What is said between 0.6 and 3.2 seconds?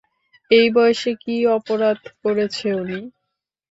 বয়সে কী অপরাধ করেছে উনি?